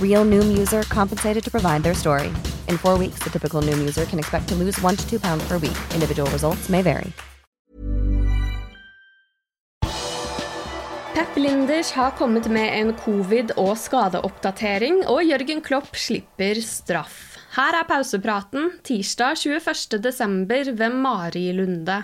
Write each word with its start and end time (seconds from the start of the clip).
Real 0.00 0.24
Noom 0.24 0.56
user 0.56 0.82
compensated 0.84 1.42
to 1.44 1.50
provide 1.50 1.82
their 1.82 1.94
story. 1.94 2.32
In 2.68 2.78
four 2.78 2.96
weeks, 2.96 3.18
the 3.24 3.30
typical 3.30 3.60
Noom 3.60 3.80
user 3.80 4.04
can 4.04 4.18
expect 4.18 4.48
to 4.48 4.54
lose 4.54 4.80
one 4.80 4.96
to 4.96 5.10
two 5.10 5.18
pounds 5.18 5.48
per 5.48 5.58
week. 5.58 5.76
Individual 5.94 6.30
results 6.30 6.68
may 6.68 6.82
vary. 6.82 7.12
Pep 11.14 11.36
Linders 11.36 11.90
har 11.90 12.10
kommet 12.10 12.50
med 12.50 12.80
en 12.80 12.94
covid- 12.94 13.52
og 13.56 13.78
skadeoppdatering, 13.78 15.04
og 15.06 15.22
Jørgen 15.24 15.60
Klopp 15.62 15.96
slipper 15.96 16.58
straff. 16.58 17.36
Her 17.54 17.76
er 17.78 17.86
pausepraten 17.86 18.72
tirsdag 18.82 19.38
21.12. 19.38 20.74
ved 20.74 20.90
Mari 20.90 21.52
Lunde. 21.54 22.02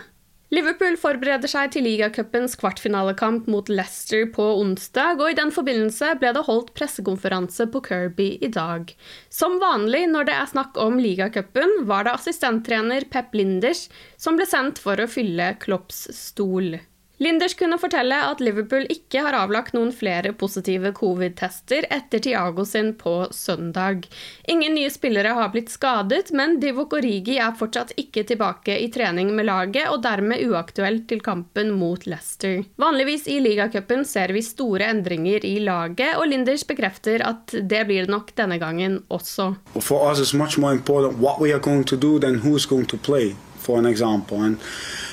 Liverpool 0.50 0.96
forbereder 0.98 1.46
seg 1.46 1.70
til 1.70 1.84
ligacupens 1.86 2.56
kvartfinalekamp 2.58 3.46
mot 3.50 3.68
Leicester 3.70 4.24
på 4.34 4.48
onsdag, 4.58 5.22
og 5.22 5.30
i 5.30 5.36
den 5.38 5.52
forbindelse 5.54 6.16
ble 6.18 6.32
det 6.34 6.42
holdt 6.48 6.72
pressekonferanse 6.74 7.68
på 7.70 7.84
Kirby 7.86 8.32
i 8.42 8.50
dag. 8.50 8.90
Som 9.30 9.60
vanlig 9.62 10.08
når 10.10 10.26
det 10.26 10.34
er 10.34 10.50
snakk 10.50 10.80
om 10.82 10.98
ligacupen, 10.98 11.84
var 11.86 12.08
det 12.08 12.16
assistenttrener 12.18 13.06
Pep 13.14 13.30
Linders 13.38 13.86
som 14.18 14.40
ble 14.40 14.48
sendt 14.50 14.82
for 14.82 14.98
å 14.98 15.06
fylle 15.10 15.52
Klopps 15.62 16.08
stol. 16.18 16.80
Linders 17.20 17.52
kunne 17.54 17.76
fortelle 17.76 18.16
at 18.24 18.38
Liverpool 18.40 18.86
ikke 18.88 19.20
har 19.20 19.36
avlagt 19.36 19.74
noen 19.76 19.90
flere 19.92 20.30
positive 20.40 20.94
covid-tester 20.96 21.84
etter 21.92 22.22
Tiago 22.24 22.64
sin 22.64 22.94
på 22.96 23.26
søndag. 23.36 24.06
Ingen 24.48 24.72
nye 24.78 24.88
spillere 24.88 25.34
har 25.36 25.50
blitt 25.52 25.68
skadet, 25.68 26.30
men 26.32 26.56
Divok 26.62 26.96
Origi 26.96 27.36
er 27.36 27.52
fortsatt 27.58 27.92
ikke 28.00 28.24
tilbake 28.30 28.78
i 28.80 28.88
trening 28.94 29.34
med 29.36 29.50
laget, 29.50 29.90
og 29.92 30.00
dermed 30.06 30.40
uaktuelt 30.48 31.04
til 31.12 31.20
kampen 31.20 31.74
mot 31.76 32.06
Leicester. 32.08 32.62
Vanligvis 32.80 33.28
i 33.28 33.36
ligacupen 33.44 34.06
ser 34.08 34.32
vi 34.32 34.40
store 34.40 34.88
endringer 34.88 35.44
i 35.44 35.58
laget, 35.60 36.16
og 36.16 36.24
Linders 36.32 36.64
bekrefter 36.64 37.20
at 37.20 37.52
det 37.52 37.84
blir 37.84 38.08
det 38.08 38.14
nok 38.16 38.32
denne 38.40 38.56
gangen 38.62 39.02
også. 39.12 39.50
For 39.76 40.08
oss 40.08 40.24
er 40.24 40.32
det 40.32 40.40
mye 40.64 40.80
viktigere 40.80 41.12
hva 41.20 41.36
vi 41.44 41.52
skal 41.52 41.76
gjøre, 42.00 42.32
enn 42.32 42.40
hvem 42.40 42.64
som 42.64 42.80
skal 42.80 43.04
spille, 43.04 43.36
for. 43.60 43.76
And 43.76 44.64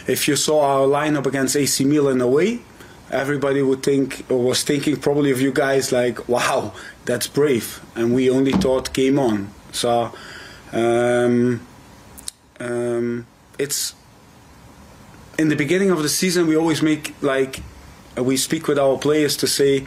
if 0.08 0.28
you 0.28 0.36
saw 0.36 0.62
our 0.62 0.88
lineup 0.88 1.26
against 1.26 1.56
AC 1.56 1.84
Milan 1.84 2.22
away, 2.22 2.60
everybody 3.12 3.62
would 3.62 3.84
think 3.84 4.26
or 4.30 4.44
was 4.44 4.64
thinking 4.64 4.98
probably 4.98 5.32
of 5.32 5.42
you 5.42 5.52
guys 5.52 5.92
like, 5.92 6.28
wow, 6.28 6.74
that's 7.06 7.28
brave. 7.28 7.82
And 7.96 8.14
we 8.14 8.30
only 8.30 8.54
thought 8.54 8.94
game 8.94 9.20
on. 9.20 9.50
So 9.72 10.12
um, 10.72 11.66
um, 12.60 13.28
it's 13.60 13.94
in 15.38 15.50
the 15.50 15.56
beginning 15.56 15.92
of 15.92 16.02
the 16.02 16.10
season 16.10 16.48
we 16.48 16.56
always 16.56 16.82
make 16.82 17.14
like 17.22 17.62
we 18.18 18.36
speak 18.38 18.68
with 18.68 18.80
our 18.80 18.98
players 18.98 19.38
to 19.38 19.48
say 19.48 19.86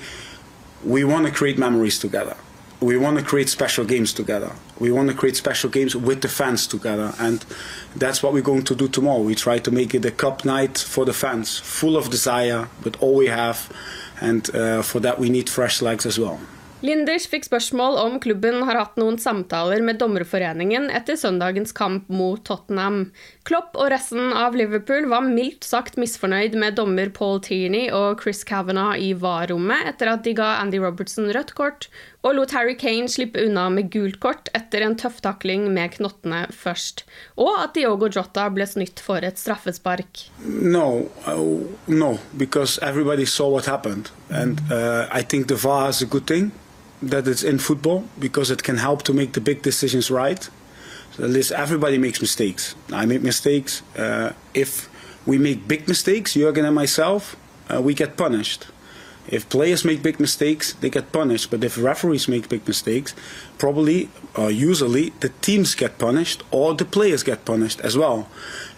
we 0.84 1.02
want 1.02 1.26
to 1.26 1.32
create 1.32 1.58
memories 1.58 1.98
together 1.98 2.36
we 2.80 2.96
want 2.96 3.18
to 3.18 3.24
create 3.24 3.48
special 3.48 3.84
games 3.84 4.12
together. 4.12 4.52
We 4.78 4.90
want 4.90 5.10
to 5.10 5.14
create 5.14 5.36
special 5.36 5.70
games 5.70 5.94
with 5.94 6.22
the 6.22 6.28
fans 6.28 6.66
together, 6.66 7.12
and 7.18 7.44
that's 7.94 8.22
what 8.22 8.32
we're 8.32 8.42
going 8.42 8.64
to 8.64 8.74
do 8.74 8.88
tomorrow. 8.88 9.20
We 9.20 9.34
try 9.34 9.58
to 9.58 9.70
make 9.70 9.94
it 9.94 10.04
a 10.04 10.10
cup 10.10 10.44
night 10.44 10.78
for 10.78 11.04
the 11.04 11.12
fans, 11.12 11.58
full 11.58 11.96
of 11.96 12.10
desire, 12.10 12.68
but 12.82 12.96
all 13.02 13.16
we 13.16 13.26
have, 13.26 13.70
and 14.20 14.54
uh, 14.54 14.82
for 14.82 15.00
that 15.00 15.18
we 15.18 15.28
need 15.28 15.50
fresh 15.50 15.82
legs 15.82 16.06
as 16.06 16.18
well. 16.18 16.40
Linders 16.80 17.26
fikk 17.28 17.44
spørsmål 17.44 17.98
om 18.00 18.14
klubben 18.24 18.62
har 18.64 18.78
hatt 18.80 18.94
noen 18.96 19.18
samtaler 19.20 19.82
med 19.84 19.98
Dommerforeningen 20.00 20.86
etter 20.88 21.18
søndagens 21.20 21.74
kamp 21.76 22.08
mot 22.08 22.40
Tottenham. 22.48 23.10
Klopp 23.50 23.74
og 23.74 23.88
resten 23.90 24.28
av 24.30 24.54
Liverpool 24.54 25.08
var 25.10 25.24
mildt 25.26 25.66
sagt 25.66 25.96
misfornøyd 25.98 26.52
med 26.54 26.76
dommer 26.78 27.08
Paul 27.10 27.40
Tierney 27.42 27.88
og 27.90 28.20
Chris 28.22 28.44
Kavanagh 28.46 29.02
i 29.02 29.08
VAR-rommet 29.18 29.88
etter 29.90 30.12
at 30.12 30.22
de 30.22 30.36
ga 30.38 30.52
Andy 30.60 30.78
Robertson 30.78 31.26
rødt 31.34 31.50
kort 31.58 31.88
og 32.22 32.36
lot 32.38 32.54
Harry 32.54 32.76
Kane 32.78 33.10
slippe 33.10 33.42
unna 33.42 33.64
med 33.74 33.90
gult 33.90 34.20
kort 34.22 34.52
etter 34.54 34.86
en 34.86 34.94
tøff 34.94 35.18
takling 35.26 35.66
med 35.74 35.96
knottene 35.96 36.44
først, 36.54 37.02
og 37.34 37.50
at 37.64 37.74
Diogo 37.74 38.06
Jota 38.06 38.46
ble 38.54 38.70
snytt 38.70 39.02
for 39.02 39.26
et 39.26 39.42
straffespark. 39.42 40.28
No, 40.46 41.10
uh, 41.26 41.66
no, 41.90 42.20
because 42.38 42.78
everybody 42.78 43.26
saw 43.26 43.50
what 43.50 43.66
happened, 43.66 44.14
and 44.30 44.62
uh, 44.70 45.08
I 45.10 45.22
think 45.26 45.48
the 45.48 45.58
VAR 45.58 45.88
is 45.90 46.02
a 46.02 46.06
good 46.06 46.30
thing. 46.30 46.52
that 47.02 47.26
it's 47.26 47.42
in 47.42 47.58
football 47.58 48.04
because 48.18 48.50
it 48.50 48.62
can 48.62 48.76
help 48.76 49.02
to 49.02 49.14
make 49.14 49.32
the 49.32 49.40
big 49.40 49.62
decisions 49.62 50.10
right. 50.10 50.50
Least 51.18 51.52
everybody 51.52 51.98
makes 51.98 52.20
mistakes. 52.20 52.74
I 52.92 53.04
make 53.06 53.22
mistakes. 53.22 53.82
Uh, 53.96 54.32
if 54.54 54.88
we 55.26 55.38
make 55.38 55.68
big 55.68 55.86
mistakes, 55.86 56.34
Jurgen 56.34 56.64
and 56.64 56.74
myself, 56.74 57.36
uh, 57.68 57.80
we 57.82 57.94
get 57.94 58.16
punished. 58.16 58.66
If 59.28 59.48
players 59.48 59.84
make 59.84 60.02
big 60.02 60.18
mistakes, 60.18 60.72
they 60.72 60.90
get 60.90 61.12
punished. 61.12 61.50
But 61.50 61.62
if 61.62 61.78
referees 61.78 62.26
make 62.26 62.48
big 62.48 62.66
mistakes, 62.66 63.14
probably 63.58 64.08
or 64.34 64.50
usually 64.50 65.10
the 65.20 65.28
teams 65.40 65.74
get 65.74 65.98
punished 65.98 66.42
or 66.50 66.74
the 66.74 66.84
players 66.84 67.22
get 67.22 67.44
punished 67.44 67.80
as 67.80 67.96
well. 67.96 68.28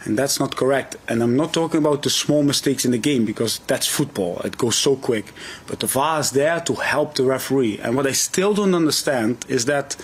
And 0.04 0.18
that's 0.18 0.40
not 0.40 0.56
correct. 0.56 0.96
And 1.08 1.22
I'm 1.22 1.36
not 1.36 1.54
talking 1.54 1.78
about 1.78 2.02
the 2.02 2.10
small 2.10 2.42
mistakes 2.42 2.84
in 2.84 2.90
the 2.90 2.98
game 2.98 3.24
because 3.24 3.60
that's 3.66 3.86
football. 3.86 4.40
It 4.40 4.58
goes 4.58 4.76
so 4.76 4.96
quick. 4.96 5.26
But 5.66 5.80
the 5.80 5.86
VAR 5.86 6.20
is 6.20 6.32
there 6.32 6.60
to 6.60 6.74
help 6.74 7.14
the 7.14 7.24
referee. 7.24 7.78
And 7.78 7.96
what 7.96 8.06
I 8.06 8.12
still 8.12 8.52
don't 8.52 8.74
understand 8.74 9.46
is 9.48 9.66
that 9.66 9.96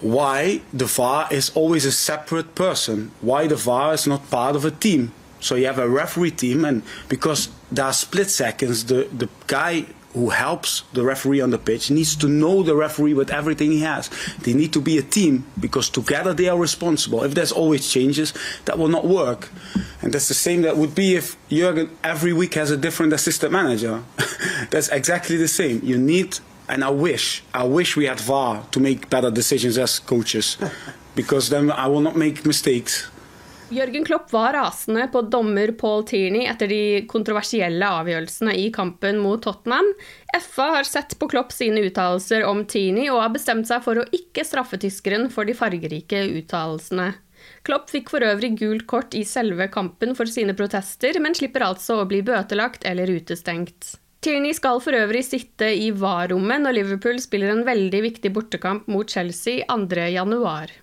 why 0.00 0.60
the 0.72 0.86
VAR 0.86 1.28
is 1.30 1.50
always 1.50 1.84
a 1.84 1.92
separate 1.92 2.54
person. 2.54 3.10
Why 3.20 3.46
the 3.46 3.56
VAR 3.56 3.94
is 3.94 4.06
not 4.06 4.30
part 4.30 4.56
of 4.56 4.64
a 4.64 4.70
team. 4.70 5.12
So 5.40 5.54
you 5.54 5.66
have 5.66 5.78
a 5.78 5.88
referee 5.88 6.32
team, 6.32 6.64
and 6.64 6.82
because 7.08 7.48
there 7.70 7.84
are 7.84 7.92
split 7.92 8.30
seconds, 8.30 8.86
the, 8.86 9.08
the 9.12 9.28
guy 9.46 9.86
who 10.14 10.30
helps 10.30 10.82
the 10.94 11.04
referee 11.04 11.40
on 11.40 11.50
the 11.50 11.58
pitch 11.58 11.90
needs 11.90 12.16
to 12.16 12.26
know 12.26 12.62
the 12.62 12.74
referee 12.74 13.14
with 13.14 13.30
everything 13.30 13.70
he 13.70 13.80
has. 13.80 14.10
They 14.40 14.54
need 14.54 14.72
to 14.72 14.80
be 14.80 14.98
a 14.98 15.02
team 15.02 15.46
because 15.60 15.90
together 15.90 16.32
they 16.32 16.48
are 16.48 16.58
responsible. 16.58 17.22
If 17.22 17.34
there's 17.34 17.52
always 17.52 17.88
changes, 17.88 18.32
that 18.64 18.78
will 18.78 18.88
not 18.88 19.06
work. 19.06 19.48
And 20.00 20.12
that's 20.12 20.28
the 20.28 20.34
same 20.34 20.62
that 20.62 20.76
would 20.76 20.94
be 20.94 21.14
if 21.14 21.36
Jurgen 21.50 21.90
every 22.02 22.32
week 22.32 22.54
has 22.54 22.70
a 22.70 22.76
different 22.76 23.12
assistant 23.12 23.52
manager. 23.52 24.02
that's 24.70 24.88
exactly 24.88 25.36
the 25.36 25.48
same. 25.48 25.80
You 25.84 25.98
need, 25.98 26.38
and 26.68 26.84
I 26.84 26.90
wish, 26.90 27.42
I 27.54 27.64
wish 27.64 27.96
we 27.96 28.06
had 28.06 28.20
VAR 28.20 28.62
to 28.70 28.80
make 28.80 29.10
better 29.10 29.30
decisions 29.30 29.78
as 29.78 29.98
coaches 29.98 30.58
because 31.14 31.48
then 31.50 31.70
I 31.70 31.86
will 31.88 32.00
not 32.00 32.16
make 32.16 32.44
mistakes. 32.44 33.08
Jørgen 33.70 34.04
Klopp 34.04 34.32
var 34.32 34.52
rasende 34.52 35.08
på 35.12 35.20
dommer 35.22 35.72
Paul 35.72 36.04
Tierney 36.08 36.46
etter 36.48 36.70
de 36.70 37.04
kontroversielle 37.08 37.84
avgjørelsene 38.00 38.54
i 38.56 38.70
kampen 38.72 39.18
mot 39.20 39.42
Tottenham. 39.44 39.90
FA 40.40 40.70
har 40.78 40.88
sett 40.88 41.18
på 41.20 41.28
Klopp 41.28 41.52
sine 41.52 41.82
uttalelser 41.84 42.46
om 42.48 42.64
Tierney 42.64 43.10
og 43.12 43.20
har 43.20 43.34
bestemt 43.36 43.68
seg 43.68 43.84
for 43.84 44.00
å 44.00 44.08
ikke 44.08 44.46
straffe 44.48 44.80
tyskeren 44.80 45.28
for 45.28 45.44
de 45.44 45.56
fargerike 45.58 46.24
uttalelsene. 46.40 47.10
Klopp 47.68 47.92
fikk 47.92 48.08
for 48.14 48.24
øvrig 48.24 48.54
gult 48.56 48.86
kort 48.88 49.12
i 49.14 49.24
selve 49.28 49.68
kampen 49.72 50.16
for 50.16 50.30
sine 50.32 50.56
protester, 50.56 51.20
men 51.20 51.36
slipper 51.36 51.68
altså 51.68 52.00
å 52.00 52.08
bli 52.08 52.24
bøtelagt 52.24 52.88
eller 52.88 53.12
utestengt. 53.20 53.98
Tierney 54.28 54.52
skal 54.52 54.76
for 54.84 54.92
øvrig 54.92 55.22
sitte 55.24 55.70
i 55.72 55.86
VAR-rommet 55.88 56.60
når 56.60 56.74
Liverpool 56.76 57.16
spiller 57.22 57.54
en 57.54 57.62
veldig 57.64 58.02
viktig 58.04 58.32
bortekamp 58.36 58.90
mot 58.92 59.08
Chelsea 59.08 59.62
2.1. 59.72 60.74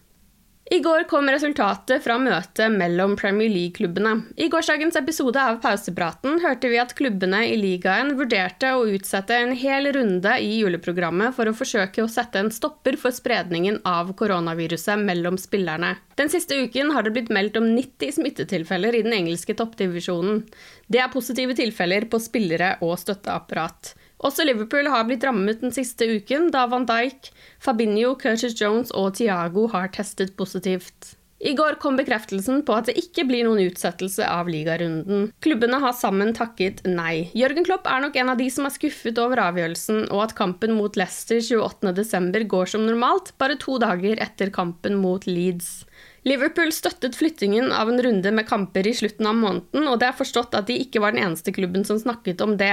I 0.71 0.79
går 0.79 1.03
kom 1.03 1.27
resultatet 1.29 2.01
fra 2.01 2.15
møtet 2.17 2.73
mellom 2.73 3.11
Premier 3.19 3.51
League-klubbene. 3.53 4.15
I 4.41 4.47
gårsdagens 4.49 4.95
episode 4.97 5.37
av 5.37 5.59
Pausepraten 5.61 6.39
hørte 6.41 6.71
vi 6.71 6.79
at 6.81 6.95
klubbene 6.97 7.43
i 7.51 7.59
ligaen 7.59 8.15
vurderte 8.17 8.71
å 8.73 8.87
utsette 8.89 9.37
en 9.37 9.53
hel 9.53 9.91
runde 9.93 10.31
i 10.41 10.55
juleprogrammet 10.63 11.37
for 11.37 11.45
å 11.45 11.53
forsøke 11.53 12.01
å 12.01 12.09
sette 12.09 12.41
en 12.41 12.49
stopper 12.49 12.97
for 12.97 13.13
spredningen 13.13 13.77
av 13.85 14.09
koronaviruset 14.17 15.05
mellom 15.05 15.37
spillerne. 15.37 15.99
Den 16.17 16.33
siste 16.33 16.57
uken 16.57 16.95
har 16.97 17.05
det 17.05 17.13
blitt 17.13 17.29
meldt 17.29 17.61
om 17.61 17.69
90 17.75 18.17
smittetilfeller 18.17 18.97
i 18.97 19.03
den 19.05 19.13
engelske 19.19 19.53
toppdivisjonen. 19.61 20.41
Det 20.89 21.03
er 21.03 21.13
positive 21.13 21.53
tilfeller 21.61 22.09
på 22.09 22.17
spillere 22.25 22.79
og 22.81 22.97
støtteapparat. 23.05 23.93
Også 24.23 24.45
Liverpool 24.47 24.87
har 24.91 25.03
blitt 25.07 25.25
rammet 25.27 25.61
den 25.61 25.73
siste 25.75 26.07
uken, 26.07 26.49
da 26.53 26.65
van 26.71 26.87
Dijk, 26.87 27.33
Fabinho, 27.59 28.15
Curtis 28.19 28.55
Jones 28.59 28.93
og 28.95 29.17
Tiago 29.19 29.67
har 29.73 29.91
testet 29.95 30.35
positivt. 30.39 31.15
I 31.45 31.51
går 31.53 31.75
kom 31.83 31.97
bekreftelsen 31.99 32.61
på 32.65 32.73
at 32.77 32.87
det 32.87 32.95
ikke 32.97 33.25
blir 33.27 33.43
noen 33.45 33.67
utsettelse 33.67 34.23
av 34.23 34.47
ligarunden. 34.49 35.27
Klubbene 35.43 35.81
har 35.83 35.93
sammen 35.93 36.31
takket 36.33 36.79
nei. 36.87 37.27
Jørgen 37.35 37.67
Klopp 37.67 37.89
er 37.91 38.01
nok 38.05 38.15
en 38.17 38.31
av 38.31 38.39
de 38.39 38.47
som 38.53 38.65
er 38.65 38.73
skuffet 38.73 39.19
over 39.21 39.43
avgjørelsen, 39.43 40.07
og 40.15 40.23
at 40.29 40.35
kampen 40.39 40.73
mot 40.77 40.95
Leicester 40.97 41.43
28.12. 41.43 42.47
går 42.49 42.71
som 42.71 42.87
normalt, 42.87 43.33
bare 43.41 43.59
to 43.61 43.75
dager 43.83 44.23
etter 44.23 44.53
kampen 44.55 44.95
mot 45.03 45.27
Leeds. 45.27 45.83
Liverpool 46.25 46.71
støttet 46.73 47.13
flyttingen 47.13 47.69
av 47.69 47.91
en 47.91 48.01
runde 48.01 48.31
med 48.33 48.47
kamper 48.49 48.87
i 48.89 48.95
slutten 48.97 49.27
av 49.29 49.35
måneden, 49.37 49.85
og 49.85 49.99
det 50.01 50.07
er 50.07 50.17
forstått 50.17 50.55
at 50.57 50.65
de 50.65 50.79
ikke 50.81 51.03
var 51.03 51.13
den 51.13 51.21
eneste 51.21 51.53
klubben 51.53 51.85
som 51.85 51.99
snakket 52.01 52.41
om 52.41 52.55
det. 52.57 52.71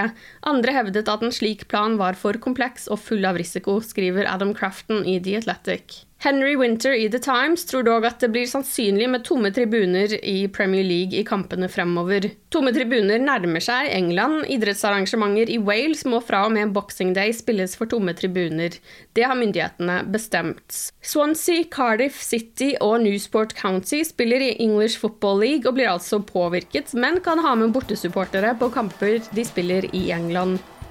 Andre 0.49 0.73
hevdet 0.73 1.11
at 1.13 1.21
en 1.21 1.35
slik 1.37 1.67
plan 1.69 1.99
var 2.01 2.17
for 2.17 2.41
kompleks 2.41 2.89
og 2.89 3.03
full 3.05 3.29
av 3.29 3.37
risiko, 3.37 3.77
skriver 3.85 4.31
Adam 4.31 4.55
Crafton 4.57 5.05
i 5.05 5.19
The 5.21 5.37
Athletic. 5.43 6.07
Henry 6.23 6.57
Winter 6.57 6.93
i 6.93 7.09
The 7.11 7.19
Times 7.19 7.65
tror 7.65 7.83
dog 7.83 8.05
at 8.07 8.21
det 8.23 8.29
blir 8.31 8.47
sannsynlig 8.47 9.09
med 9.11 9.25
tomme 9.27 9.51
tribuner 9.51 10.13
i 10.23 10.47
Premier 10.55 10.85
League 10.87 11.19
i 11.19 11.25
kampene 11.27 11.67
fremover. 11.67 12.29
Tomme 12.55 12.71
tribuner 12.71 13.19
nærmer 13.19 13.65
seg 13.65 13.89
England. 13.91 14.45
Idrettsarrangementer 14.55 15.51
i 15.51 15.59
Wales 15.59 16.05
må 16.07 16.21
fra 16.23 16.45
og 16.47 16.55
med 16.55 16.71
Boxing 16.77 17.11
Day 17.17 17.35
spilles 17.35 17.75
for 17.75 17.91
tomme 17.91 18.15
tribuner. 18.15 18.77
Det 19.19 19.27
har 19.27 19.35
myndighetene 19.35 20.05
bestemt. 20.15 20.79
Swansea, 21.03 21.65
Cardiff 21.75 22.23
City 22.23 22.77
og 22.79 23.01
Newsport 23.03 23.57
County 23.59 24.05
spiller 24.07 24.47
i 24.47 24.55
English 24.63 25.03
Football 25.03 25.43
League 25.43 25.67
og 25.67 25.75
blir 25.75 25.91
altså 25.91 26.23
påvirket, 26.23 26.95
men 26.95 27.19
kan 27.27 27.43
ha 27.43 27.57
med 27.59 27.75
bortesupportere 27.75 28.55
på 28.63 28.71
kamper 28.71 29.19
de 29.35 29.49
spiller 29.51 29.91
i 29.91 30.13
England. 30.15 30.63